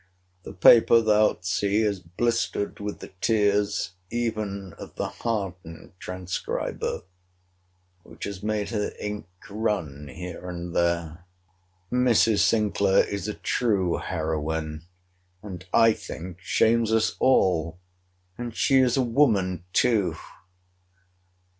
The 0.41 0.53
paper, 0.53 0.99
thou'lt 1.03 1.45
see, 1.45 1.83
is 1.83 1.99
blistered 1.99 2.79
with 2.79 3.01
the 3.01 3.09
tears 3.21 3.91
even 4.09 4.73
of 4.79 4.95
the 4.95 5.09
hardened 5.09 5.93
transcriber; 5.99 7.03
which 8.01 8.23
has 8.23 8.41
made 8.41 8.69
her 8.71 8.93
ink 8.99 9.27
run 9.47 10.07
here 10.07 10.49
and 10.49 10.75
there. 10.75 11.25
Mrs. 11.91 12.39
Sinclair 12.39 13.05
is 13.05 13.27
a 13.27 13.35
true 13.35 13.97
heroine, 13.97 14.87
and, 15.43 15.65
I 15.71 15.93
think, 15.93 16.39
shames 16.41 16.91
us 16.91 17.15
all. 17.19 17.77
And 18.39 18.55
she 18.57 18.79
is 18.79 18.97
a 18.97 19.03
woman 19.03 19.65
too! 19.71 20.15